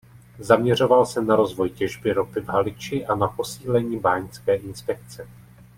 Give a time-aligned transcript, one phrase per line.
[0.39, 5.27] Zaměřoval se na rozvoj těžby ropy v Haliči a na posílení báňské inspekce.